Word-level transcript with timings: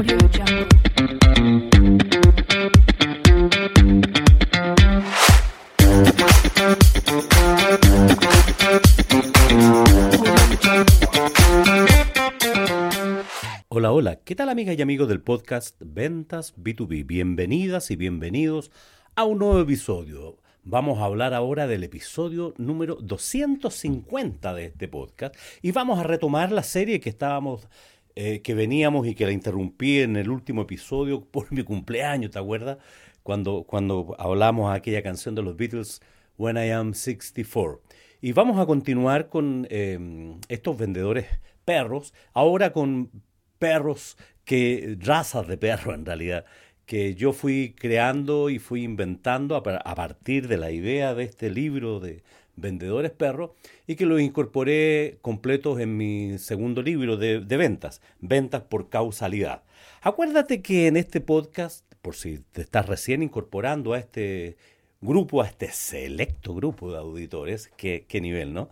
Hola, 0.00 0.16
hola, 13.92 14.16
¿qué 14.24 14.34
tal 14.34 14.48
amigas 14.48 14.78
y 14.78 14.80
amigos 14.80 15.06
del 15.08 15.20
podcast 15.20 15.76
Ventas 15.80 16.54
B2B? 16.56 17.04
Bienvenidas 17.04 17.90
y 17.90 17.96
bienvenidos 17.96 18.70
a 19.16 19.24
un 19.24 19.40
nuevo 19.40 19.60
episodio. 19.60 20.38
Vamos 20.62 20.98
a 20.98 21.04
hablar 21.04 21.34
ahora 21.34 21.66
del 21.66 21.84
episodio 21.84 22.54
número 22.56 22.96
250 22.96 24.54
de 24.54 24.64
este 24.64 24.88
podcast 24.88 25.36
y 25.60 25.72
vamos 25.72 25.98
a 25.98 26.04
retomar 26.04 26.52
la 26.52 26.62
serie 26.62 27.00
que 27.00 27.10
estábamos, 27.10 27.68
eh, 28.22 28.42
que 28.42 28.52
veníamos 28.52 29.06
y 29.06 29.14
que 29.14 29.24
la 29.24 29.32
interrumpí 29.32 30.00
en 30.00 30.14
el 30.16 30.28
último 30.28 30.60
episodio 30.60 31.24
por 31.24 31.50
mi 31.50 31.62
cumpleaños, 31.62 32.30
¿te 32.30 32.38
acuerdas? 32.38 32.76
Cuando, 33.22 33.64
cuando 33.66 34.14
hablamos 34.18 34.70
aquella 34.74 35.02
canción 35.02 35.34
de 35.34 35.42
los 35.42 35.56
Beatles, 35.56 36.02
When 36.36 36.58
I 36.58 36.70
Am 36.70 36.92
64. 36.92 37.80
Y 38.20 38.32
vamos 38.32 38.58
a 38.58 38.66
continuar 38.66 39.30
con 39.30 39.66
eh, 39.70 40.36
estos 40.48 40.76
vendedores 40.76 41.28
perros, 41.64 42.12
ahora 42.34 42.74
con 42.74 43.10
perros 43.58 44.18
que 44.44 44.98
razas 45.00 45.48
de 45.48 45.56
perro 45.56 45.94
en 45.94 46.04
realidad 46.04 46.44
que 46.84 47.14
yo 47.14 47.32
fui 47.32 47.74
creando 47.78 48.50
y 48.50 48.58
fui 48.58 48.82
inventando 48.82 49.56
a 49.56 49.62
partir 49.62 50.46
de 50.46 50.58
la 50.58 50.72
idea 50.72 51.14
de 51.14 51.22
este 51.22 51.48
libro 51.48 52.00
de 52.00 52.22
vendedores 52.60 53.10
perros 53.10 53.50
y 53.86 53.96
que 53.96 54.06
los 54.06 54.20
incorporé 54.20 55.18
completos 55.22 55.80
en 55.80 55.96
mi 55.96 56.38
segundo 56.38 56.82
libro 56.82 57.16
de, 57.16 57.38
ventas, 57.40 58.00
ventas 58.20 58.62
por 58.62 58.88
causalidad. 58.88 59.62
Acuérdate 60.02 60.62
que 60.62 60.86
en 60.86 60.96
este 60.96 61.20
podcast, 61.20 61.84
por 62.02 62.14
si 62.14 62.38
te 62.52 62.62
estás 62.62 62.86
recién 62.86 63.22
incorporando 63.22 63.94
a 63.94 63.98
este 63.98 64.56
grupo, 65.00 65.42
a 65.42 65.46
este 65.46 65.72
selecto 65.72 66.54
grupo 66.54 66.92
de 66.92 66.98
auditores, 66.98 67.70
qué, 67.76 68.04
qué 68.06 68.20
nivel, 68.20 68.52
¿no? 68.52 68.70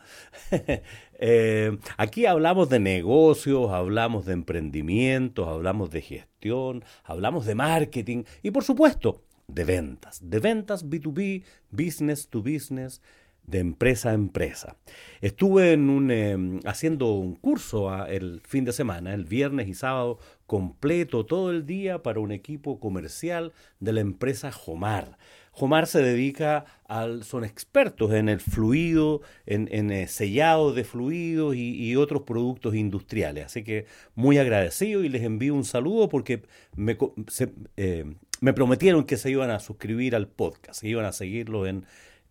Eh, 1.20 1.76
aquí 1.96 2.26
hablamos 2.26 2.68
de 2.68 2.78
negocios, 2.78 3.72
hablamos 3.72 4.24
de 4.24 4.34
emprendimientos, 4.34 5.48
hablamos 5.48 5.90
de 5.90 6.00
gestión, 6.00 6.84
hablamos 7.02 7.44
de 7.44 7.56
marketing 7.56 8.22
y 8.40 8.52
por 8.52 8.62
supuesto 8.62 9.24
de 9.48 9.64
ventas, 9.64 10.20
de 10.22 10.38
ventas 10.38 10.86
B2B, 10.86 11.42
business 11.70 12.28
to 12.28 12.40
business, 12.40 13.00
de 13.48 13.60
empresa 13.60 14.10
a 14.10 14.14
empresa. 14.14 14.76
Estuve 15.20 15.72
en 15.72 15.88
un, 15.90 16.10
eh, 16.10 16.60
haciendo 16.64 17.12
un 17.12 17.34
curso 17.34 17.90
ah, 17.90 18.06
el 18.08 18.40
fin 18.44 18.64
de 18.64 18.72
semana, 18.72 19.14
el 19.14 19.24
viernes 19.24 19.68
y 19.68 19.74
sábado, 19.74 20.18
completo 20.46 21.24
todo 21.26 21.50
el 21.50 21.64
día 21.66 22.02
para 22.02 22.20
un 22.20 22.30
equipo 22.30 22.78
comercial 22.78 23.52
de 23.80 23.92
la 23.92 24.00
empresa 24.00 24.52
Jomar. 24.52 25.18
Jomar 25.50 25.86
se 25.88 26.02
dedica 26.02 26.66
al, 26.86 27.24
son 27.24 27.44
expertos 27.44 28.12
en 28.12 28.28
el 28.28 28.38
fluido, 28.38 29.22
en, 29.44 29.68
en 29.72 29.90
eh, 29.90 30.06
sellado 30.06 30.72
de 30.72 30.84
fluidos 30.84 31.56
y, 31.56 31.74
y 31.74 31.96
otros 31.96 32.22
productos 32.22 32.74
industriales. 32.76 33.46
Así 33.46 33.64
que 33.64 33.86
muy 34.14 34.38
agradecido 34.38 35.02
y 35.02 35.08
les 35.08 35.22
envío 35.22 35.54
un 35.54 35.64
saludo 35.64 36.08
porque 36.08 36.42
me, 36.76 36.96
se- 37.26 37.52
eh, 37.76 38.04
me 38.40 38.52
prometieron 38.52 39.04
que 39.04 39.16
se 39.16 39.30
iban 39.30 39.50
a 39.50 39.58
suscribir 39.58 40.14
al 40.14 40.28
podcast, 40.28 40.80
que 40.82 40.90
iban 40.90 41.06
a 41.06 41.12
seguirlo 41.12 41.66
en, 41.66 41.86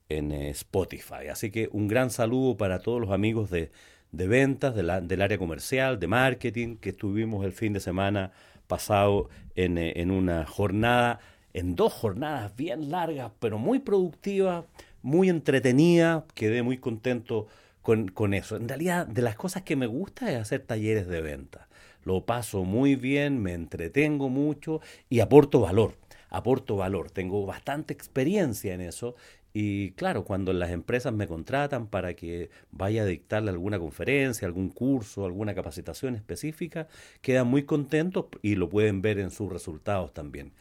en 0.10 0.32
eh, 0.32 0.50
Spotify. 0.50 1.28
Así 1.32 1.52
que 1.52 1.70
un 1.72 1.88
gran 1.88 2.10
saludo 2.10 2.58
para 2.58 2.80
todos 2.80 3.02
los 3.02 3.12
amigos 3.12 3.50
de, 3.50 3.72
de 4.12 4.28
ventas, 4.28 4.76
del 4.76 5.22
área 5.22 5.38
comercial, 5.38 6.00
de 6.00 6.08
marketing, 6.08 6.78
que 6.78 6.90
estuvimos 6.90 7.46
el 7.46 7.54
fin 7.54 7.74
de 7.74 7.80
semana 7.80 8.32
pasado 8.68 9.30
en, 9.56 9.78
eh, 9.78 9.94
en 9.98 10.12
una 10.12 10.46
jornada, 10.46 11.20
en 11.54 11.76
dos 11.76 11.94
jornadas 11.94 12.56
bien 12.56 12.92
largas, 12.92 13.32
pero 13.40 13.58
muy 13.58 13.80
productivas, 13.80 14.66
muy 15.02 15.30
entretenidas. 15.30 16.24
Quedé 16.34 16.64
muy 16.64 16.78
contento 16.78 17.48
con, 17.82 18.10
con 18.10 18.34
eso. 18.34 18.58
En 18.58 18.68
realidad, 18.68 19.08
de 19.08 19.22
las 19.22 19.36
cosas 19.36 19.64
que 19.64 19.76
me 19.76 19.88
gusta 19.88 20.32
es 20.32 20.38
hacer 20.38 20.62
talleres 20.62 21.08
de 21.08 21.22
venta. 21.22 21.68
Lo 22.04 22.26
paso 22.26 22.64
muy 22.64 22.96
bien, 22.96 23.42
me 23.42 23.54
entretengo 23.54 24.30
mucho 24.30 24.82
y 25.10 25.20
aporto 25.20 25.60
valor. 25.60 25.96
Aporto 26.30 26.76
valor. 26.76 27.12
Tengo 27.12 27.46
bastante 27.46 27.94
experiencia 27.94 28.74
en 28.74 28.82
eso. 28.82 29.16
Y 29.60 29.94
claro, 29.94 30.24
cuando 30.24 30.54
las 30.54 30.70
empresas 30.70 31.12
me 31.14 31.26
contratan 31.26 31.88
para 31.88 32.14
que 32.14 32.52
vaya 32.70 33.02
a 33.02 33.06
dictarle 33.08 33.50
alguna 33.50 33.80
conferencia, 33.80 34.46
algún 34.48 34.70
curso, 34.70 35.26
alguna 35.26 35.56
capacitación 35.56 36.14
específica, 36.14 36.88
quedan 37.24 37.48
muy 37.48 37.64
contentos 37.64 38.26
y 38.44 38.54
lo 38.54 38.70
pueden 38.70 39.02
ver 39.02 39.18
en 39.18 39.32
sus 39.32 39.52
resultados 39.52 40.14
también. 40.14 40.52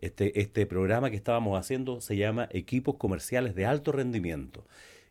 Este, 0.00 0.40
este 0.40 0.64
programa 0.64 1.10
que 1.10 1.16
estábamos 1.16 1.60
haciendo 1.60 2.00
se 2.00 2.16
llama 2.16 2.48
Equipos 2.50 2.96
Comerciales 2.96 3.54
de 3.54 3.66
Alto 3.66 3.92
Rendimiento. 3.92 4.64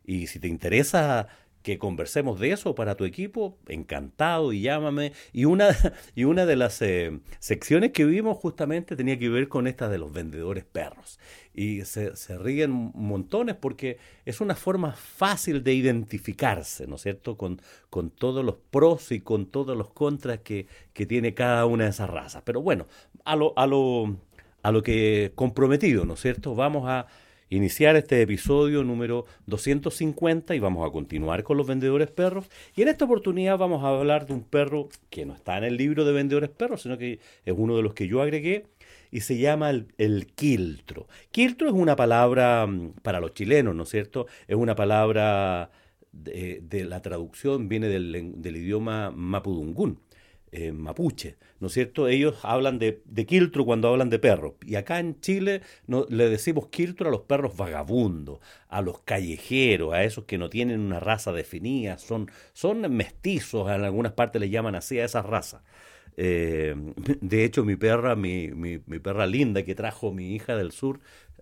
Y 0.04 0.26
si 0.26 0.40
te 0.40 0.48
interesa 0.48 1.28
que 1.66 1.80
conversemos 1.80 2.38
de 2.38 2.52
eso 2.52 2.76
para 2.76 2.94
tu 2.94 3.04
equipo, 3.04 3.58
encantado 3.66 4.52
y 4.52 4.60
llámame. 4.60 5.10
Y 5.32 5.46
una, 5.46 5.76
y 6.14 6.22
una 6.22 6.46
de 6.46 6.54
las 6.54 6.80
eh, 6.80 7.18
secciones 7.40 7.90
que 7.90 8.04
vimos 8.04 8.38
justamente 8.38 8.94
tenía 8.94 9.18
que 9.18 9.28
ver 9.28 9.48
con 9.48 9.66
esta 9.66 9.88
de 9.88 9.98
los 9.98 10.12
vendedores 10.12 10.64
perros. 10.64 11.18
Y 11.52 11.84
se, 11.84 12.14
se 12.14 12.38
ríen 12.38 12.92
montones 12.94 13.56
porque 13.56 13.98
es 14.24 14.40
una 14.40 14.54
forma 14.54 14.92
fácil 14.92 15.64
de 15.64 15.74
identificarse, 15.74 16.86
¿no 16.86 16.94
es 16.94 17.02
cierto? 17.02 17.36
Con, 17.36 17.60
con 17.90 18.10
todos 18.10 18.44
los 18.44 18.54
pros 18.70 19.10
y 19.10 19.20
con 19.20 19.46
todos 19.46 19.76
los 19.76 19.90
contras 19.90 20.38
que, 20.44 20.68
que 20.92 21.04
tiene 21.04 21.34
cada 21.34 21.66
una 21.66 21.82
de 21.82 21.90
esas 21.90 22.08
razas. 22.08 22.42
Pero 22.44 22.62
bueno, 22.62 22.86
a 23.24 23.34
lo, 23.34 23.58
a 23.58 23.66
lo, 23.66 24.16
a 24.62 24.70
lo 24.70 24.84
que 24.84 25.32
comprometido, 25.34 26.04
¿no 26.04 26.14
es 26.14 26.20
cierto? 26.20 26.54
Vamos 26.54 26.88
a 26.88 27.08
iniciar 27.50 27.96
este 27.96 28.20
episodio 28.22 28.82
número 28.82 29.26
250 29.46 30.54
y 30.54 30.58
vamos 30.58 30.86
a 30.86 30.92
continuar 30.92 31.42
con 31.42 31.56
los 31.56 31.66
vendedores 31.66 32.10
perros. 32.10 32.46
Y 32.74 32.82
en 32.82 32.88
esta 32.88 33.04
oportunidad 33.04 33.58
vamos 33.58 33.84
a 33.84 33.88
hablar 33.88 34.26
de 34.26 34.34
un 34.34 34.42
perro 34.42 34.88
que 35.10 35.26
no 35.26 35.34
está 35.34 35.58
en 35.58 35.64
el 35.64 35.76
libro 35.76 36.04
de 36.04 36.12
vendedores 36.12 36.50
perros, 36.50 36.82
sino 36.82 36.98
que 36.98 37.20
es 37.44 37.54
uno 37.56 37.76
de 37.76 37.82
los 37.82 37.94
que 37.94 38.08
yo 38.08 38.22
agregué 38.22 38.66
y 39.10 39.20
se 39.20 39.38
llama 39.38 39.70
el, 39.70 39.88
el 39.98 40.26
quiltro. 40.26 41.06
Quiltro 41.30 41.68
es 41.68 41.74
una 41.74 41.96
palabra 41.96 42.66
mm, 42.66 42.94
para 43.02 43.20
los 43.20 43.34
chilenos, 43.34 43.74
¿no 43.74 43.84
es 43.84 43.88
cierto? 43.88 44.26
Es 44.48 44.56
una 44.56 44.74
palabra 44.74 45.70
de, 46.12 46.60
de 46.62 46.84
la 46.84 47.02
traducción, 47.02 47.68
viene 47.68 47.88
del, 47.88 48.32
del 48.36 48.56
idioma 48.56 49.10
mapudungún 49.14 50.00
eh, 50.52 50.72
mapuche, 50.72 51.36
¿no 51.60 51.66
es 51.66 51.72
cierto? 51.72 52.08
Ellos 52.08 52.36
hablan 52.42 52.78
de, 52.78 53.02
de 53.04 53.26
quiltro 53.26 53.64
cuando 53.64 53.88
hablan 53.88 54.10
de 54.10 54.18
perros. 54.18 54.54
Y 54.64 54.76
acá 54.76 55.00
en 55.00 55.20
Chile 55.20 55.62
no, 55.86 56.06
le 56.08 56.28
decimos 56.28 56.68
quiltro 56.68 57.08
a 57.08 57.10
los 57.12 57.22
perros 57.22 57.56
vagabundos, 57.56 58.38
a 58.68 58.80
los 58.80 59.00
callejeros, 59.00 59.92
a 59.92 60.04
esos 60.04 60.24
que 60.24 60.38
no 60.38 60.48
tienen 60.48 60.80
una 60.80 61.00
raza 61.00 61.32
definida, 61.32 61.98
son, 61.98 62.30
son 62.52 62.80
mestizos, 62.94 63.68
en 63.70 63.82
algunas 63.82 64.12
partes 64.12 64.40
les 64.40 64.50
llaman 64.50 64.74
así 64.76 64.98
a 64.98 65.04
esas 65.04 65.26
razas. 65.26 65.62
Eh, 66.16 66.74
de 67.20 67.44
hecho, 67.44 67.64
mi 67.64 67.76
perra, 67.76 68.16
mi, 68.16 68.48
mi, 68.48 68.78
perra 68.78 69.26
linda 69.26 69.64
que 69.64 69.74
trajo 69.74 70.12
mi 70.12 70.34
hija 70.34 70.56
del 70.56 70.72
sur, 70.72 71.00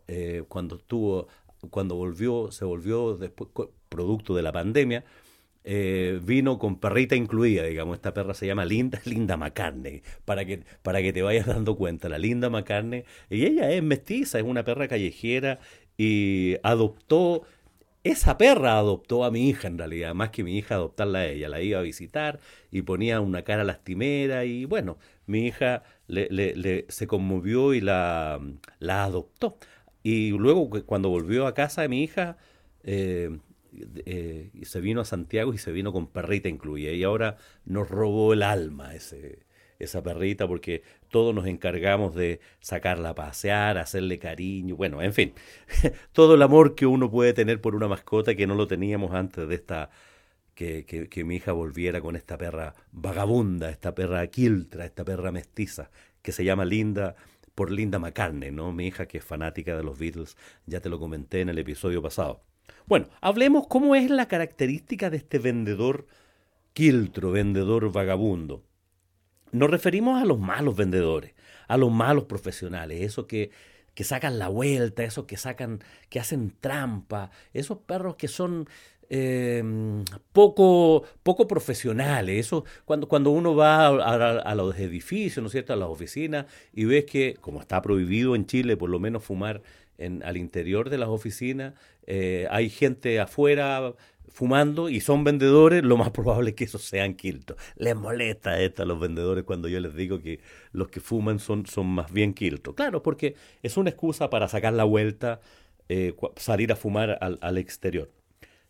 eh, 0.09 0.44
cuando 0.48 0.76
estuvo, 0.76 1.28
cuando 1.71 1.94
volvió, 1.94 2.50
se 2.50 2.65
volvió 2.65 3.16
después, 3.16 3.50
producto 3.88 4.34
de 4.34 4.42
la 4.42 4.53
pandemia, 4.53 5.04
eh, 5.64 6.20
vino 6.22 6.58
con 6.58 6.78
perrita 6.78 7.16
incluida, 7.16 7.64
digamos, 7.64 7.97
esta 7.97 8.14
perra 8.14 8.34
se 8.34 8.47
llama 8.47 8.64
Linda, 8.64 9.00
Linda 9.06 9.36
McCartney, 9.36 10.02
para 10.25 10.44
que, 10.44 10.62
para 10.82 11.02
que 11.02 11.12
te 11.12 11.22
vayas 11.22 11.47
dando 11.47 11.76
cuenta, 11.76 12.08
la 12.08 12.19
Linda 12.19 12.50
McCartney, 12.50 13.04
y 13.30 13.44
ella 13.47 13.70
es 13.70 13.82
mestiza, 13.82 14.38
es 14.38 14.44
una 14.44 14.64
perra 14.64 14.88
callejera 14.88 15.58
y 15.97 16.56
adoptó, 16.62 17.42
esa 18.03 18.36
perra 18.36 18.78
adoptó 18.78 19.24
a 19.24 19.30
mi 19.30 19.48
hija 19.48 19.69
en 19.69 19.78
realidad, 19.78 20.14
más 20.14 20.30
que 20.30 20.44
mi 20.44 20.58
hija 20.58 20.74
adoptarla 20.76 21.20
a 21.20 21.26
ella, 21.26 21.48
la 21.48 21.62
iba 21.62 21.78
a 21.78 21.82
visitar 21.82 22.38
y 22.70 22.82
ponía 22.82 23.20
una 23.20 23.42
cara 23.42 23.64
lastimera 23.64 24.44
y 24.44 24.66
bueno, 24.66 24.98
mi 25.27 25.47
hija 25.47 25.84
le, 26.06 26.28
le- 26.30 26.54
le- 26.56 26.84
se 26.91 27.06
conmovió 27.06 27.72
y 27.74 27.80
la, 27.80 28.41
la 28.78 29.04
adoptó. 29.04 29.56
Y 30.03 30.30
luego 30.33 30.68
cu- 30.71 30.84
cuando 30.84 31.09
volvió 31.09 31.47
a 31.47 31.54
casa 31.54 31.89
mi 31.89 32.03
hija, 32.03 32.36
eh, 32.83 33.39
eh, 34.06 34.50
se 34.62 34.80
vino 34.80 35.00
a 35.00 35.04
Santiago 35.04 35.54
y 35.54 35.59
se 35.59 35.72
vino 35.72 35.92
con 35.92 36.06
perrita 36.06 36.48
incluida. 36.48 36.92
Y 36.92 37.04
ahora 37.04 37.36
nos 37.65 37.88
robó 37.88 38.32
el 38.32 38.42
alma 38.42 38.94
esa 38.94 40.03
perrita 40.03 40.47
porque 40.47 40.82
todos 41.09 41.34
nos 41.34 41.47
encargamos 41.47 42.15
de 42.15 42.41
sacarla 42.60 43.10
a 43.10 43.15
pasear, 43.15 43.78
hacerle 43.78 44.18
cariño, 44.18 44.76
bueno, 44.76 45.03
en 45.03 45.12
fin, 45.12 45.34
todo 46.12 46.34
el 46.34 46.42
amor 46.42 46.74
que 46.74 46.86
uno 46.86 47.10
puede 47.10 47.32
tener 47.32 47.60
por 47.60 47.74
una 47.74 47.88
mascota 47.88 48.34
que 48.34 48.47
no 48.47 48.54
lo 48.54 48.66
teníamos 48.66 49.12
antes 49.12 49.47
de 49.47 49.54
esta, 49.54 49.91
que, 50.54 50.84
que 50.84 51.24
mi 51.24 51.36
hija 51.36 51.53
volviera 51.53 52.00
con 52.00 52.16
esta 52.16 52.38
perra 52.38 52.74
vagabunda, 52.92 53.70
esta 53.70 53.94
perra 53.94 54.27
quiltra, 54.28 54.84
esta 54.84 55.04
perra 55.04 55.32
mestiza, 55.32 55.91
que 56.22 56.32
se 56.32 56.44
llama 56.44 56.65
Linda 56.65 57.16
por 57.54 57.71
Linda 57.71 57.98
McCartney, 57.98 58.51
¿no? 58.51 58.72
Mi 58.72 58.86
hija 58.86 59.06
que 59.06 59.18
es 59.18 59.24
fanática 59.24 59.77
de 59.77 59.83
los 59.83 59.98
Beatles, 59.98 60.36
ya 60.66 60.80
te 60.80 60.89
lo 60.89 60.98
comenté 60.98 61.41
en 61.41 61.48
el 61.48 61.59
episodio 61.59 62.03
pasado. 62.03 62.42
Bueno, 62.86 63.09
hablemos 63.21 63.66
cómo 63.66 63.95
es 63.95 64.10
la 64.10 64.28
característica 64.28 65.10
de 65.10 65.18
este 65.18 65.39
vendedor 65.39 66.06
quiltro, 66.72 67.30
vendedor 67.30 67.92
vagabundo. 67.92 68.65
Nos 69.53 69.71
referimos 69.71 70.21
a 70.21 70.27
los 70.27 70.39
malos 70.39 70.77
vendedores, 70.77 71.34
a 71.68 71.77
los 71.77 71.91
malos 71.92 72.24
profesionales, 72.24 73.03
esos 73.03 73.27
que, 73.27 73.51
que 73.95 74.03
sacan 74.03 74.39
la 74.39 74.48
vuelta, 74.48 75.04
esos 75.04 75.27
que 75.27 75.36
sacan, 75.36 75.80
que 76.09 76.18
hacen 76.18 76.53
trampa, 76.60 77.30
esos 77.53 77.78
perros 77.78 78.16
que 78.16 78.28
son 78.28 78.68
eh, 79.10 79.62
poco, 80.33 81.04
poco 81.22 81.47
profesionales. 81.47 82.47
Eso, 82.47 82.65
cuando, 82.84 83.09
cuando 83.09 83.30
uno 83.30 83.54
va 83.54 83.86
a, 83.86 84.54
los 84.54 84.78
edificios, 84.78 85.42
¿no 85.42 85.47
es 85.47 85.53
cierto?, 85.53 85.72
a 85.72 85.77
las 85.77 85.89
oficinas, 85.89 86.47
y 86.72 86.84
ves 86.84 87.04
que, 87.04 87.36
como 87.41 87.60
está 87.60 87.83
prohibido 87.83 88.34
en 88.34 88.47
Chile, 88.47 88.77
por 88.77 88.91
lo 88.91 88.98
menos 88.98 89.24
fumar 89.24 89.62
en, 89.98 90.22
al 90.22 90.36
interior 90.36 90.91
de 90.91 90.98
las 90.98 91.09
oficinas, 91.09 91.74
eh, 92.06 92.47
hay 92.51 92.68
gente 92.68 93.21
afuera 93.21 93.95
fumando 94.28 94.89
y 94.89 95.01
son 95.01 95.22
vendedores, 95.22 95.84
lo 95.84 95.97
más 95.97 96.10
probable 96.10 96.51
es 96.51 96.56
que 96.56 96.65
esos 96.65 96.83
sean 96.83 97.15
quiltos. 97.15 97.56
Les 97.77 97.95
molesta 97.95 98.60
esto 98.60 98.83
a 98.83 98.86
los 98.86 98.98
vendedores 98.98 99.45
cuando 99.45 99.68
yo 99.68 99.78
les 99.80 99.95
digo 99.95 100.21
que 100.21 100.41
los 100.72 100.89
que 100.89 101.01
fuman 101.01 101.39
son, 101.39 101.66
son 101.66 101.86
más 101.86 102.12
bien 102.12 102.34
quiltos. 102.34 102.74
Claro, 102.74 103.03
porque 103.03 103.36
es 103.62 103.77
una 103.77 103.91
excusa 103.91 104.30
para 104.30 104.48
sacar 104.48 104.72
la 104.72 104.84
vuelta, 104.84 105.41
eh, 105.89 106.15
salir 106.36 106.72
a 106.72 106.77
fumar 106.77 107.18
al 107.21 107.59
exterior. 107.59 108.10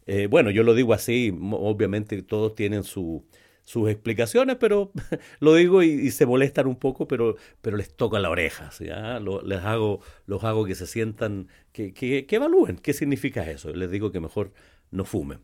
Eh, 0.06 0.26
bueno, 0.26 0.50
yo 0.50 0.62
lo 0.62 0.74
digo 0.74 0.92
así, 0.92 1.36
obviamente 1.52 2.22
todos 2.22 2.54
tienen 2.54 2.84
su, 2.84 3.24
sus 3.64 3.88
explicaciones, 3.88 4.56
pero 4.56 4.92
lo 5.40 5.54
digo 5.54 5.82
y, 5.82 6.10
se 6.10 6.26
molestan 6.26 6.66
un 6.66 6.76
poco, 6.76 7.08
pero, 7.08 7.36
les 7.62 7.94
toca 7.94 8.18
la 8.18 8.30
oreja, 8.30 8.70
les 8.80 9.60
hago, 9.60 10.00
los 10.26 10.44
hago 10.44 10.64
que 10.66 10.74
se 10.74 10.86
sientan, 10.86 11.48
que, 11.72 11.92
que, 11.92 12.26
evalúen 12.28 12.76
qué 12.76 12.92
significa 12.92 13.50
eso. 13.50 13.72
Les 13.72 13.90
digo 13.90 14.12
que 14.12 14.20
mejor 14.20 14.52
no 14.90 15.04
fumen. 15.04 15.40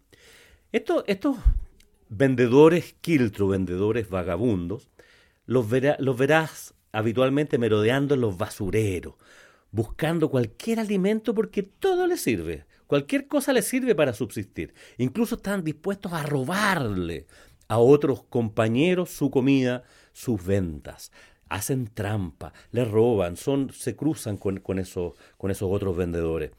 Esto, 0.72 1.04
estos 1.06 1.36
vendedores 2.08 2.94
quiltro, 3.00 3.48
vendedores 3.48 4.10
vagabundos, 4.10 4.90
los, 5.46 5.66
los 5.98 6.18
verás 6.18 6.74
habitualmente 6.92 7.58
merodeando 7.58 8.14
en 8.14 8.20
los 8.20 8.36
basureros, 8.36 9.14
buscando 9.70 10.28
cualquier 10.28 10.80
alimento 10.80 11.34
porque 11.34 11.62
todo 11.62 12.06
les 12.06 12.20
sirve. 12.20 12.66
Cualquier 12.90 13.28
cosa 13.28 13.52
les 13.52 13.68
sirve 13.68 13.94
para 13.94 14.12
subsistir. 14.12 14.74
Incluso 14.98 15.36
están 15.36 15.62
dispuestos 15.62 16.12
a 16.12 16.24
robarle 16.24 17.28
a 17.68 17.78
otros 17.78 18.24
compañeros 18.24 19.10
su 19.10 19.30
comida, 19.30 19.84
sus 20.12 20.44
ventas. 20.44 21.12
Hacen 21.48 21.86
trampa, 21.94 22.52
le 22.72 22.84
roban, 22.84 23.36
son, 23.36 23.72
se 23.72 23.94
cruzan 23.94 24.36
con, 24.36 24.58
con, 24.58 24.80
esos, 24.80 25.12
con 25.38 25.52
esos 25.52 25.70
otros 25.70 25.96
vendedores 25.96 26.50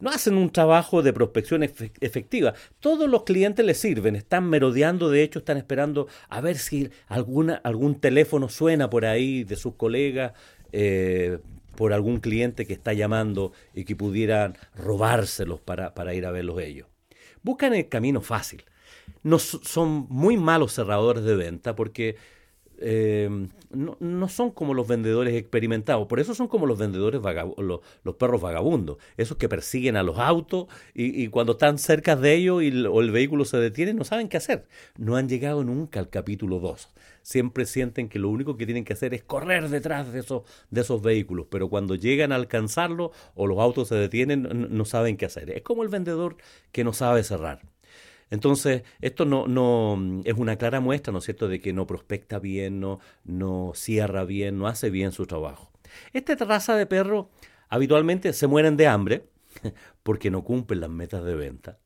no 0.00 0.10
hacen 0.10 0.34
un 0.34 0.50
trabajo 0.50 1.02
de 1.02 1.12
prospección 1.12 1.62
efectiva. 1.62 2.54
Todos 2.80 3.08
los 3.08 3.22
clientes 3.22 3.64
les 3.64 3.78
sirven, 3.78 4.16
están 4.16 4.48
merodeando, 4.50 5.08
de 5.08 5.22
hecho 5.22 5.38
están 5.38 5.56
esperando 5.56 6.08
a 6.28 6.40
ver 6.40 6.58
si 6.58 6.90
alguna, 7.08 7.54
algún 7.62 8.00
teléfono 8.00 8.48
suena 8.48 8.90
por 8.90 9.06
ahí 9.06 9.44
de 9.44 9.56
sus 9.56 9.76
colegas 9.76 10.32
eh, 10.72 11.38
por 11.76 11.92
algún 11.92 12.20
cliente 12.20 12.66
que 12.66 12.72
está 12.72 12.92
llamando 12.92 13.52
y 13.74 13.84
que 13.84 13.96
pudieran 13.96 14.56
robárselos 14.74 15.60
para, 15.60 15.94
para 15.94 16.14
ir 16.14 16.26
a 16.26 16.30
verlos 16.30 16.60
ellos. 16.60 16.88
Buscan 17.42 17.74
el 17.74 17.88
camino 17.88 18.20
fácil. 18.20 18.64
No, 19.22 19.38
son 19.38 20.06
muy 20.08 20.36
malos 20.36 20.74
cerradores 20.74 21.24
de 21.24 21.36
venta 21.36 21.74
porque 21.74 22.16
eh, 22.86 23.48
no, 23.70 24.28
son 24.28 24.50
como 24.50 24.74
los 24.74 24.86
vendedores 24.86 25.34
experimentados, 25.34 26.06
por 26.06 26.20
eso 26.20 26.34
son 26.34 26.48
como 26.48 26.66
los 26.66 26.78
vendedores 26.78 27.22
los, 27.56 27.80
los, 28.02 28.14
perros 28.16 28.42
vagabundos, 28.42 28.98
esos 29.16 29.38
que 29.38 29.48
persiguen 29.48 29.96
a 29.96 30.02
los 30.02 30.18
autos 30.18 30.66
y, 30.92 31.28
cuando 31.28 31.52
están 31.52 31.78
cerca 31.78 32.14
de 32.14 32.34
ellos 32.34 32.62
y 32.62 32.84
o 32.84 33.00
el 33.00 33.10
vehículo 33.10 33.46
se 33.46 33.56
detiene 33.56 33.94
no 33.94 34.04
saben 34.04 34.28
qué 34.28 34.36
hacer. 34.36 34.66
No 34.98 35.16
han 35.16 35.30
llegado 35.30 35.64
nunca 35.64 35.98
al 35.98 36.10
capítulo 36.10 36.58
2. 36.60 36.90
Siempre 37.22 37.64
sienten 37.64 38.10
que 38.10 38.18
lo 38.18 38.28
único 38.28 38.58
que 38.58 38.66
tienen 38.66 38.84
que 38.84 38.92
hacer 38.92 39.14
es 39.14 39.24
correr 39.24 39.70
detrás 39.70 40.12
de 40.12 40.20
esos, 40.20 40.42
de 40.70 40.82
esos 40.82 41.00
vehículos, 41.00 41.46
pero 41.50 41.70
cuando 41.70 41.94
llegan 41.94 42.32
a 42.32 42.36
alcanzarlo 42.36 43.12
o 43.34 43.46
los 43.46 43.58
autos 43.60 43.88
se 43.88 43.94
detienen 43.94 44.68
no 44.70 44.84
saben 44.84 45.16
qué 45.16 45.24
hacer. 45.24 45.50
Es 45.50 45.62
como 45.62 45.82
el 45.82 45.88
vendedor 45.88 46.36
que 46.70 46.84
no 46.84 46.92
sabe 46.92 47.24
cerrar. 47.24 47.62
Entonces, 48.34 48.82
esto 49.00 49.24
no, 49.24 49.96
es 50.24 50.34
una 50.34 50.56
clara 50.56 50.80
muestra, 50.80 51.12
¿no 51.12 51.20
es 51.20 51.24
cierto?, 51.24 51.46
de 51.46 51.60
que 51.60 51.72
no 51.72 51.86
prospecta 51.86 52.40
bien, 52.40 52.80
no, 52.80 53.72
cierra 53.74 54.24
bien, 54.24 54.58
no 54.58 54.66
hace 54.66 54.90
bien 54.90 55.12
su 55.12 55.24
trabajo. 55.26 55.70
Esta 56.12 56.34
raza 56.34 56.74
de 56.74 56.86
perro 56.86 57.30
habitualmente 57.68 58.32
se 58.32 58.48
mueren 58.48 58.76
de 58.76 58.88
hambre 58.88 59.28
porque 60.02 60.32
no 60.32 60.42
cumplen 60.42 60.80
las 60.80 60.90
metas 60.90 61.24
de 61.24 61.36
venta, 61.36 61.78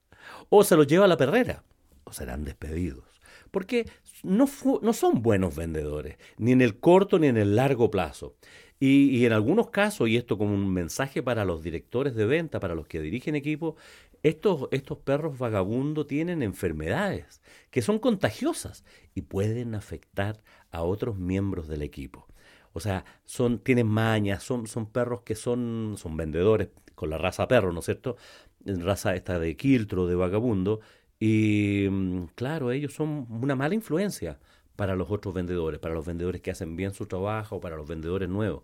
o 0.49 0.65
se 0.65 0.75
los 0.75 0.87
lleva 0.87 1.05
a 1.05 1.09
la 1.09 1.19
perrera, 1.19 1.65
o 2.05 2.15
serán 2.15 2.47
despedidos, 2.47 3.05
porque 3.51 3.87
no, 4.23 4.49
no 4.81 4.93
son 4.95 5.21
buenos 5.21 5.55
vendedores, 5.55 6.17
ni 6.39 6.53
en 6.53 6.63
el 6.63 6.81
corto 6.81 7.19
ni 7.19 7.27
en 7.27 7.37
el 7.37 7.57
largo 7.57 7.91
plazo. 7.91 8.37
Y, 8.81 9.11
y, 9.11 9.27
en 9.27 9.33
algunos 9.33 9.71
casos, 9.71 10.09
y 10.09 10.17
esto 10.17 10.39
como 10.39 10.55
un 10.55 10.73
mensaje 10.73 11.21
para 11.21 11.45
los 11.45 11.65
directores 11.65 12.15
de 12.15 12.27
venta, 12.27 12.61
para 12.61 12.77
los 12.77 12.87
que 12.87 13.01
dirigen 13.01 13.35
equipos, 13.35 13.75
estos, 14.23 14.69
estos 14.73 14.99
perros 14.99 15.39
vagabundos 15.39 16.07
tienen 16.07 16.43
enfermedades 16.43 17.43
que 17.71 17.83
son 17.83 17.99
contagiosas 17.99 18.85
y 19.15 19.23
pueden 19.23 19.75
afectar 19.75 20.43
a 20.71 20.83
otros 20.83 21.17
miembros 21.19 21.69
del 21.69 21.83
equipo. 21.83 22.27
O 22.73 22.81
sea, 22.81 23.05
son, 23.25 23.59
tienen 23.59 23.87
mañas, 23.87 24.43
son, 24.43 24.67
son 24.67 24.87
perros 24.87 25.23
que 25.23 25.35
son, 25.35 25.97
son 25.99 26.17
vendedores 26.17 26.69
con 26.95 27.11
la 27.11 27.19
raza 27.19 27.49
perro, 27.49 27.73
¿no 27.73 27.81
es 27.81 27.87
cierto? 27.87 28.17
Raza 28.65 29.15
esta 29.17 29.39
de 29.39 29.57
quiltro, 29.57 30.07
de 30.07 30.15
vagabundo. 30.15 30.81
Y 31.21 31.89
mm, 31.91 32.27
claro, 32.35 32.71
ellos 32.73 32.93
son 32.95 33.27
una 33.31 33.57
mala 33.57 33.75
influencia 33.75 34.39
para 34.77 34.95
los 34.95 35.11
otros 35.11 35.35
vendedores, 35.35 35.81
para 35.81 35.95
los 35.95 36.07
vendedores 36.07 36.41
que 36.41 36.51
hacen 36.53 36.77
bien 36.77 36.93
su 36.95 37.07
trabajo, 37.07 37.61
para 37.61 37.77
los 37.77 37.89
vendedores 37.89 38.29
nuevos, 38.29 38.63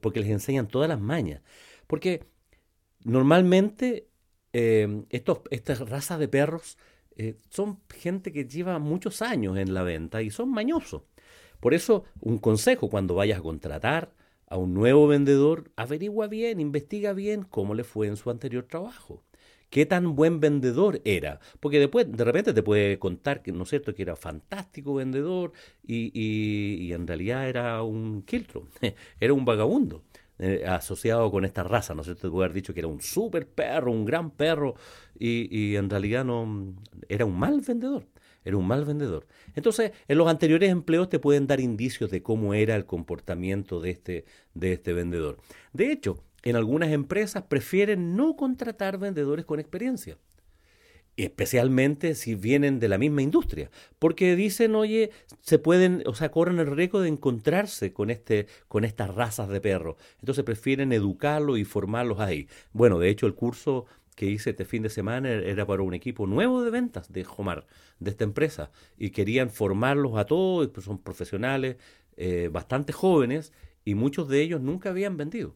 porque 0.00 0.20
les 0.20 0.30
enseñan 0.30 0.68
todas 0.68 0.88
las 0.88 1.00
mañas. 1.00 1.42
Porque 1.86 2.24
normalmente 3.04 4.08
eh, 4.52 5.04
estos, 5.10 5.40
estas 5.50 5.88
razas 5.88 6.18
de 6.18 6.28
perros 6.28 6.78
eh, 7.16 7.36
son 7.50 7.78
gente 7.90 8.32
que 8.32 8.46
lleva 8.46 8.78
muchos 8.78 9.22
años 9.22 9.58
en 9.58 9.74
la 9.74 9.82
venta 9.82 10.22
y 10.22 10.30
son 10.30 10.50
mañosos. 10.50 11.02
Por 11.60 11.74
eso, 11.74 12.04
un 12.20 12.38
consejo 12.38 12.88
cuando 12.90 13.14
vayas 13.14 13.38
a 13.38 13.42
contratar 13.42 14.12
a 14.46 14.56
un 14.56 14.74
nuevo 14.74 15.06
vendedor, 15.06 15.70
averigua 15.76 16.26
bien, 16.26 16.60
investiga 16.60 17.12
bien 17.12 17.42
cómo 17.42 17.74
le 17.74 17.84
fue 17.84 18.06
en 18.08 18.16
su 18.16 18.30
anterior 18.30 18.64
trabajo. 18.64 19.22
Qué 19.70 19.86
tan 19.86 20.14
buen 20.16 20.40
vendedor 20.40 21.00
era. 21.04 21.40
Porque 21.60 21.78
después, 21.78 22.10
de 22.10 22.24
repente 22.24 22.52
te 22.52 22.62
puede 22.62 22.98
contar 22.98 23.42
que, 23.42 23.52
¿no 23.52 23.62
es 23.62 23.70
cierto?, 23.70 23.94
que 23.94 24.02
era 24.02 24.16
fantástico 24.16 24.94
vendedor 24.94 25.52
y, 25.86 26.10
y 26.14 26.92
en 26.92 27.06
realidad 27.06 27.48
era 27.48 27.82
un 27.82 28.22
quiltro, 28.22 28.68
era 29.20 29.32
un 29.32 29.44
vagabundo. 29.46 30.02
Eh, 30.44 30.64
asociado 30.66 31.30
con 31.30 31.44
esta 31.44 31.62
raza, 31.62 31.94
¿no 31.94 32.02
sé, 32.02 32.16
te 32.16 32.28
puede 32.28 32.46
haber 32.46 32.52
dicho 32.52 32.74
que 32.74 32.80
era 32.80 32.88
un 32.88 33.00
super 33.00 33.46
perro, 33.46 33.92
un 33.92 34.04
gran 34.04 34.32
perro, 34.32 34.74
y, 35.16 35.76
en 35.76 35.88
realidad 35.88 36.24
no 36.24 36.74
era 37.08 37.24
un 37.24 37.38
mal 37.38 37.60
vendedor, 37.60 38.08
era 38.44 38.56
un 38.56 38.66
mal 38.66 38.84
vendedor. 38.84 39.28
Entonces, 39.54 39.92
en 40.08 40.18
los 40.18 40.26
anteriores 40.26 40.68
empleos 40.68 41.08
te 41.08 41.20
pueden 41.20 41.46
dar 41.46 41.60
indicios 41.60 42.10
de 42.10 42.24
cómo 42.24 42.54
era 42.54 42.74
el 42.74 42.86
comportamiento 42.86 43.78
de 43.80 43.90
este, 43.90 44.24
de 44.54 44.72
este 44.72 44.92
vendedor. 44.92 45.38
De 45.72 45.92
hecho, 45.92 46.24
en 46.42 46.56
algunas 46.56 46.90
empresas 46.90 47.44
prefieren 47.44 48.16
no 48.16 48.34
contratar 48.34 48.98
vendedores 48.98 49.44
con 49.44 49.60
experiencia 49.60 50.18
especialmente 51.16 52.14
si 52.14 52.34
vienen 52.34 52.80
de 52.80 52.88
la 52.88 52.98
misma 52.98 53.22
industria, 53.22 53.70
porque 53.98 54.34
dicen, 54.34 54.74
oye, 54.74 55.10
se 55.40 55.58
pueden, 55.58 56.02
o 56.06 56.14
sea, 56.14 56.30
corren 56.30 56.58
el 56.58 56.74
riesgo 56.74 57.00
de 57.00 57.08
encontrarse 57.08 57.92
con 57.92 58.10
este, 58.10 58.46
con 58.68 58.84
estas 58.84 59.14
razas 59.14 59.48
de 59.48 59.60
perros. 59.60 59.96
Entonces 60.20 60.44
prefieren 60.44 60.92
educarlos 60.92 61.58
y 61.58 61.64
formarlos 61.64 62.20
ahí. 62.20 62.48
Bueno, 62.72 62.98
de 62.98 63.10
hecho, 63.10 63.26
el 63.26 63.34
curso 63.34 63.86
que 64.14 64.26
hice 64.26 64.50
este 64.50 64.64
fin 64.64 64.82
de 64.82 64.90
semana 64.90 65.30
era 65.30 65.66
para 65.66 65.82
un 65.82 65.94
equipo 65.94 66.26
nuevo 66.26 66.62
de 66.62 66.70
ventas 66.70 67.12
de 67.12 67.24
Jomar, 67.24 67.66
de 67.98 68.10
esta 68.10 68.24
empresa, 68.24 68.70
y 68.96 69.10
querían 69.10 69.50
formarlos 69.50 70.16
a 70.16 70.26
todos, 70.26 70.68
pues 70.68 70.84
son 70.86 70.98
profesionales 70.98 71.76
eh, 72.16 72.48
bastante 72.52 72.92
jóvenes, 72.92 73.52
y 73.84 73.94
muchos 73.94 74.28
de 74.28 74.42
ellos 74.42 74.60
nunca 74.60 74.90
habían 74.90 75.16
vendido. 75.16 75.54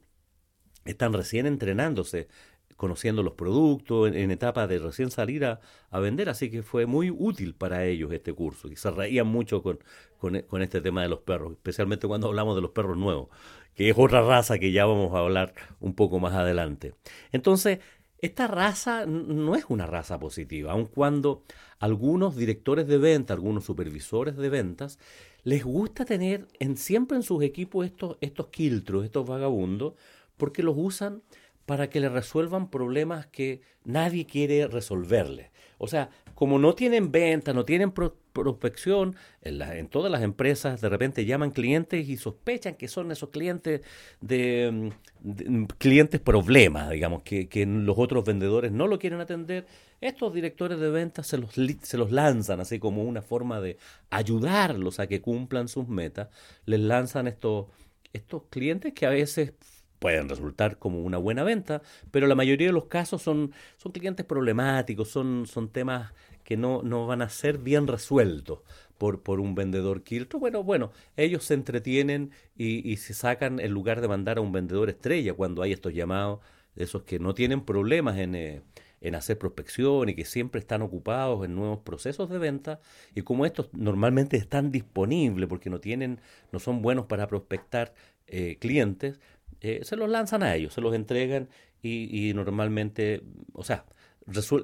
Están 0.85 1.13
recién 1.13 1.47
entrenándose 1.47 2.29
conociendo 2.77 3.23
los 3.23 3.35
productos, 3.35 4.13
en, 4.15 4.31
etapa 4.31 4.67
de 4.67 4.79
recién 4.79 5.11
salir 5.11 5.45
a, 5.45 5.61
vender, 5.99 6.29
así 6.29 6.51
que 6.51 6.63
fue 6.63 6.85
muy 6.85 7.11
útil 7.11 7.55
para 7.55 7.87
ellos 7.87 8.13
este 8.13 8.35
curso 8.35 8.69
y 8.69 8.77
se 8.77 8.91
reían 8.91 9.27
mucho 9.27 9.63
con, 9.63 9.79
con, 10.19 10.63
este 10.63 10.83
tema 10.83 11.03
de 11.03 11.09
los 11.09 11.21
perros, 11.21 11.53
especialmente 11.53 12.07
cuando 12.07 12.29
hablamos 12.29 12.55
de 12.55 12.61
los 12.61 12.73
perros 12.73 12.99
nuevos, 12.99 13.29
que 13.75 13.89
es 13.89 13.97
otra 13.99 14.21
raza 14.21 14.59
que 14.59 14.73
ya 14.73 14.85
vamos 14.85 15.15
a 15.15 15.21
hablar 15.21 15.55
un 15.81 15.95
poco 15.95 16.21
más 16.21 16.35
adelante. 16.35 16.95
Entonces, 17.33 17.79
esta 18.21 18.47
raza 18.47 19.07
no 19.07 19.57
es 19.57 19.65
una 19.69 19.87
raza 19.87 20.19
positiva, 20.19 20.73
aun 20.73 20.87
cuando 20.87 21.45
algunos 21.79 22.37
directores 22.37 22.87
de 22.87 22.99
venta, 22.99 23.35
algunos 23.35 23.65
supervisores 23.65 24.37
de 24.37 24.49
ventas, 24.49 24.99
les 25.45 25.65
gusta 25.65 26.05
tener 26.05 26.49
en, 26.59 26.77
siempre 26.77 27.17
en 27.17 27.23
sus 27.23 27.43
equipos 27.43 27.87
estos, 27.87 28.17
estos 28.21 28.49
quiltros, 28.49 29.05
estos 29.05 29.27
vagabundos, 29.27 29.95
porque 30.37 30.63
los 30.63 30.75
usan 30.77 31.23
para 31.67 31.91
que 31.91 32.01
le 32.01 32.09
resuelvan 32.09 32.71
problemas 32.71 33.27
que 33.27 33.61
nadie 33.85 34.25
quiere 34.25 34.67
resolverle. 34.69 35.51
O 35.79 35.89
sea, 35.89 36.11
como 36.35 36.59
no 36.59 36.75
tienen 36.75 37.13
venta, 37.13 37.53
no 37.53 37.65
tienen 37.65 37.93
prospección, 37.93 39.17
en, 39.43 39.89
todas 39.89 40.11
las 40.13 40.23
empresas 40.23 40.81
de 40.81 40.89
repente 40.89 41.25
llaman 41.25 41.51
clientes 41.51 42.09
y 42.09 42.17
sospechan 42.17 42.75
que 42.75 42.89
son 42.89 43.11
esos 43.11 43.31
clientes 43.31 43.83
de, 44.21 44.93
clientes 45.79 46.21
problemas, 46.21 46.91
digamos, 46.91 47.23
que, 47.23 47.49
que, 47.49 47.67
los 47.67 47.99
otros 47.99 48.25
vendedores 48.25 48.71
no 48.73 48.87
lo 48.87 48.99
quieren 48.99 49.21
atender. 49.21 49.67
Estos 50.01 50.33
directores 50.33 50.79
de 50.79 50.91
ventas 50.91 51.27
se 51.27 51.39
los, 51.39 51.55
se 51.55 51.99
los 51.99 52.13
lanzan 52.13 52.61
así 52.61 52.79
como 52.79 53.03
una 53.03 53.23
forma 53.23 53.61
de 53.61 53.79
ayudarlos 54.11 55.01
a 55.01 55.07
que 55.07 55.21
cumplan 55.21 55.69
sus 55.69 55.89
metas. 55.89 56.29
Les 56.65 56.81
lanzan 56.81 57.27
estos, 57.27 57.67
estos 58.13 58.43
clientes 58.51 58.93
que 58.93 59.07
a 59.07 59.11
veces 59.11 59.55
pueden 59.99 60.29
resultar 60.29 60.79
como 60.79 61.03
una 61.03 61.19
buena 61.19 61.45
venta, 61.45 61.83
pero 62.11 62.27
la 62.27 62.35
mayoría 62.35 62.69
de 62.69 62.73
los 62.73 62.87
casos 62.87 63.23
son, 63.23 63.53
son 63.77 63.93
clientes 63.93 64.25
problemáticos, 64.27 65.09
son, 65.09 65.47
son 65.47 65.69
temas 65.69 66.13
que 66.45 66.57
no, 66.57 66.83
no 66.83 67.07
van 67.07 67.23
a 67.23 67.29
ser 67.29 67.59
bien 67.59 67.87
resueltos 67.87 68.61
por, 68.99 69.23
por 69.23 69.41
un 69.41 69.55
vendedor 69.55 70.03
quiltro. 70.03 70.39
Bueno, 70.39 70.63
bueno, 70.63 70.93
ellos 71.17 71.45
se 71.45 71.55
entretienen 71.55 72.31
y, 72.57 72.89
y 72.89 72.97
se 72.99 73.15
sacan 73.15 73.61
en 73.61 73.73
lugar 73.73 74.01
de 74.01 74.09
mandar 74.09 74.39
a 74.39 74.41
un 74.41 74.53
vendedor 74.53 74.89
estrella 74.89 75.35
cuando 75.35 75.63
hay 75.63 75.73
estos 75.73 75.93
llamados, 75.93 76.41
esos 76.77 77.03
que 77.03 77.19
no 77.19 77.35
tienen 77.35 77.63
problemas 77.63 78.19
en... 78.19 78.35
Eh, 78.35 78.63
en 79.01 79.15
hacer 79.15 79.39
prospección 79.39 80.09
y 80.09 80.15
que 80.15 80.25
siempre 80.25 80.59
están 80.59 80.83
ocupados 80.83 81.45
en 81.45 81.55
nuevos 81.55 81.81
procesos 81.81 82.31
de 82.31 82.39
venta 82.39 82.81
y 83.15 83.23
como 83.23 83.45
estos 83.47 83.69
normalmente 83.73 84.37
están 84.37 84.73
disponibles 84.73 85.49
porque 85.49 85.71
no 85.71 85.81
tienen 85.81 86.21
no 86.51 86.59
son 86.59 86.83
buenos 86.83 87.07
para 87.07 87.27
prospectar 87.27 87.95
eh, 88.27 88.57
clientes 88.59 89.21
eh, 89.61 89.81
se 89.83 89.97
los 89.97 90.09
lanzan 90.09 90.43
a 90.43 90.55
ellos, 90.55 90.75
se 90.75 90.81
los 90.81 90.95
entregan 90.95 91.49
y, 91.83 92.33
normalmente, 92.35 93.23
o 93.53 93.63
sea, 93.63 93.85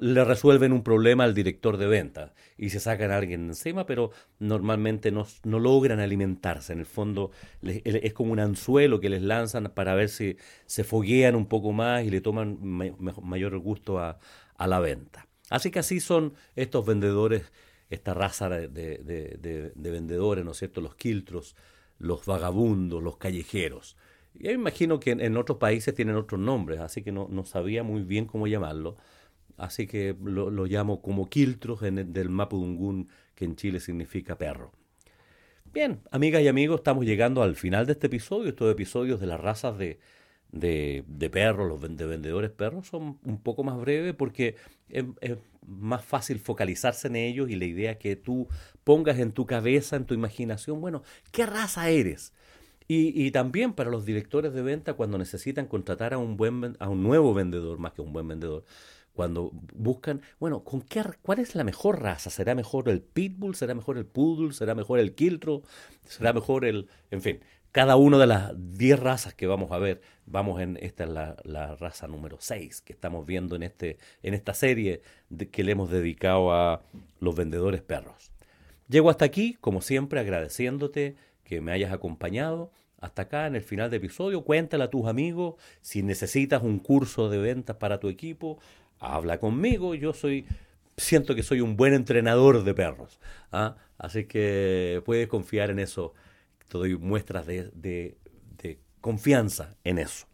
le 0.01 0.25
resuelven 0.25 0.73
un 0.73 0.83
problema 0.83 1.23
al 1.23 1.33
director 1.33 1.77
de 1.77 1.87
venta 1.87 2.33
y 2.57 2.69
se 2.69 2.81
sacan 2.81 3.11
a 3.11 3.17
alguien 3.17 3.45
encima, 3.45 3.85
pero 3.85 4.11
normalmente 4.39 5.09
no, 5.09 5.25
no 5.43 5.59
logran 5.59 6.01
alimentarse. 6.01 6.73
En 6.73 6.79
el 6.79 6.85
fondo 6.85 7.31
es 7.61 8.13
como 8.13 8.33
un 8.33 8.41
anzuelo 8.41 8.99
que 8.99 9.09
les 9.09 9.21
lanzan 9.21 9.71
para 9.73 9.95
ver 9.95 10.09
si 10.09 10.35
se 10.65 10.83
foguean 10.83 11.35
un 11.35 11.45
poco 11.45 11.71
más 11.71 12.03
y 12.03 12.09
le 12.09 12.19
toman 12.19 12.57
mayor 12.61 13.57
gusto 13.59 13.99
a, 13.99 14.19
la 14.59 14.79
venta. 14.79 15.27
Así 15.49 15.71
que 15.71 15.79
así 15.79 15.99
son 16.01 16.33
estos 16.55 16.85
vendedores, 16.85 17.51
esta 17.89 18.13
raza 18.13 18.49
de, 18.49 18.67
de, 18.67 19.71
de 19.73 19.91
vendedores, 19.91 20.43
¿no 20.43 20.51
es 20.51 20.57
cierto? 20.57 20.81
Los 20.81 20.95
quiltros, 20.95 21.55
los 21.99 22.25
vagabundos, 22.25 23.01
los 23.01 23.17
callejeros. 23.17 23.95
Yo 24.35 24.51
imagino 24.51 24.99
que 24.99 25.11
en, 25.11 25.37
otros 25.37 25.57
países 25.57 25.93
tienen 25.93 26.15
otros 26.15 26.39
nombres, 26.39 26.79
así 26.79 27.01
que 27.03 27.11
no, 27.11 27.27
no 27.29 27.45
sabía 27.45 27.83
muy 27.83 28.01
bien 28.03 28.25
cómo 28.25 28.47
llamarlo. 28.47 28.97
Así 29.57 29.87
que 29.87 30.15
lo, 30.23 30.49
lo 30.49 30.65
llamo 30.65 31.01
como 31.01 31.29
quiltros 31.29 31.83
en 31.83 31.99
el, 31.99 32.13
del 32.13 32.29
mapudungún, 32.29 33.09
que 33.35 33.45
en 33.45 33.55
Chile 33.55 33.79
significa 33.79 34.37
perro. 34.37 34.71
Bien, 35.71 36.01
amigas 36.11 36.41
y 36.41 36.47
amigos, 36.47 36.81
estamos 36.81 37.05
llegando 37.05 37.41
al 37.41 37.55
final 37.55 37.85
de 37.85 37.93
este 37.93 38.07
episodio. 38.07 38.49
Estos 38.49 38.71
episodios 38.71 39.19
de 39.19 39.27
las 39.27 39.39
razas 39.39 39.77
de, 39.77 39.99
de, 40.51 41.03
de 41.07 41.29
perros, 41.29 41.67
los 41.67 41.81
de 41.81 42.05
vendedores 42.05 42.51
perros, 42.51 42.87
son 42.87 43.19
un 43.23 43.41
poco 43.41 43.63
más 43.63 43.77
breves 43.77 44.13
porque 44.13 44.55
es, 44.89 45.05
más 45.65 46.05
fácil 46.05 46.39
focalizarse 46.39 47.07
en 47.07 47.15
ellos 47.15 47.49
y 47.49 47.55
la 47.55 47.65
idea 47.65 47.97
que 47.97 48.15
tú 48.15 48.47
pongas 48.83 49.17
en 49.19 49.31
tu 49.31 49.45
cabeza, 49.45 49.95
en 49.95 50.05
tu 50.05 50.13
imaginación, 50.13 50.79
bueno, 50.79 51.03
¿qué 51.31 51.45
raza 51.45 51.89
eres? 51.89 52.33
Y, 52.87 53.31
también 53.31 53.73
para 53.73 53.89
los 53.89 54.05
directores 54.05 54.53
de 54.53 54.61
venta 54.61 54.93
cuando 54.93 55.17
necesitan 55.17 55.67
contratar 55.67 56.13
a 56.13 56.17
un 56.17 56.37
buen 56.37 56.75
a 56.79 56.89
un 56.89 57.03
nuevo 57.03 57.33
vendedor 57.33 57.79
más 57.79 57.93
que 57.93 58.01
un 58.01 58.13
buen 58.13 58.27
vendedor 58.27 58.63
cuando 59.13 59.51
buscan 59.73 60.21
bueno 60.39 60.63
con 60.63 60.81
qué 60.81 61.03
cuál 61.21 61.39
es 61.39 61.55
la 61.55 61.63
mejor 61.63 62.01
raza 62.01 62.29
será 62.29 62.55
mejor 62.55 62.89
el 62.89 63.01
pitbull 63.01 63.55
será 63.55 63.73
mejor 63.73 63.97
el 63.97 64.05
poodle 64.05 64.53
será 64.53 64.75
mejor 64.75 64.99
el 64.99 65.13
quiltro 65.13 65.61
será 66.03 66.33
mejor 66.33 66.65
el 66.65 66.89
en 67.11 67.21
fin 67.21 67.39
cada 67.71 67.95
una 67.95 68.19
de 68.19 68.27
las 68.27 68.53
10 68.55 68.99
razas 68.99 69.33
que 69.33 69.47
vamos 69.47 69.71
a 69.71 69.79
ver 69.79 70.01
vamos 70.25 70.61
en 70.61 70.77
esta 70.81 71.03
es 71.05 71.09
la, 71.09 71.35
la 71.43 71.75
raza 71.75 72.07
número 72.07 72.37
6 72.39 72.81
que 72.81 72.93
estamos 72.93 73.25
viendo 73.25 73.55
en 73.55 73.63
este 73.63 73.97
en 74.21 74.33
esta 74.33 74.53
serie 74.53 75.01
que 75.51 75.63
le 75.63 75.71
hemos 75.71 75.89
dedicado 75.89 76.53
a 76.53 76.83
los 77.19 77.35
vendedores 77.35 77.81
perros. 77.81 78.31
Llego 78.89 79.09
hasta 79.09 79.25
aquí 79.25 79.57
como 79.59 79.81
siempre 79.81 80.19
agradeciéndote 80.19 81.15
que 81.43 81.61
me 81.61 81.71
hayas 81.71 81.91
acompañado 81.91 82.71
hasta 83.03 83.23
acá 83.23 83.47
en 83.47 83.55
el 83.55 83.63
final 83.63 83.89
del 83.89 83.97
episodio. 83.97 84.43
Cuéntale 84.43 84.85
a 84.85 84.89
tus 84.89 85.07
amigos 85.07 85.55
si 85.81 86.03
necesitas 86.03 86.63
un 86.63 86.79
curso 86.79 87.29
de 87.29 87.37
ventas 87.37 87.75
para 87.75 87.99
tu 87.99 88.07
equipo. 88.07 88.59
Habla 88.99 89.39
conmigo. 89.39 89.93
Yo 89.93 90.13
soy, 90.13 90.45
siento 90.95 91.35
que 91.35 91.43
soy 91.43 91.59
un 91.59 91.75
buen 91.75 91.93
entrenador 91.93 92.63
de 92.63 92.73
perros. 92.73 93.19
¿ah? 93.51 93.75
Así 93.97 94.23
que 94.23 95.01
puedes 95.05 95.27
confiar 95.27 95.69
en 95.69 95.79
eso. 95.79 96.13
Te 96.69 96.77
doy 96.77 96.97
muestras 96.97 97.45
de, 97.45 97.71
de, 97.73 98.17
confianza 99.01 99.75
en 99.83 99.99
eso. 99.99 100.27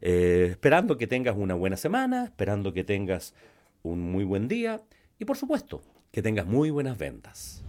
Eh, 0.00 0.48
esperando 0.50 0.98
que 0.98 1.06
tengas 1.06 1.36
una 1.36 1.54
buena 1.54 1.76
semana, 1.76 2.24
esperando 2.24 2.72
que 2.72 2.82
tengas 2.82 3.32
un 3.84 4.00
muy 4.00 4.24
buen 4.24 4.48
día 4.48 4.80
y 5.20 5.24
por 5.24 5.36
supuesto 5.36 5.82
que 6.10 6.20
tengas 6.20 6.46
muy 6.46 6.70
buenas 6.70 6.98
ventas. 6.98 7.62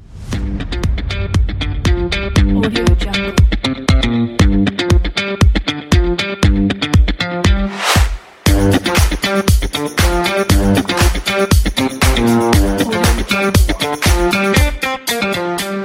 Audio 2.24 2.86
Jungle. 2.96 4.73